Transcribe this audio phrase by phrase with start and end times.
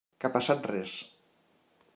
[0.23, 0.95] Que ha passat res?